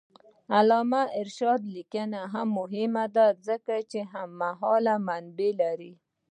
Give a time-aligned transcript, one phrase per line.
[0.47, 5.93] د علامه رشاد لیکنی هنر مهم دی ځکه چې هممهاله منابع لري.